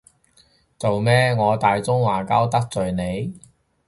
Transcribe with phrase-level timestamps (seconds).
[0.79, 3.39] 做咩，我大中華膠得罪你？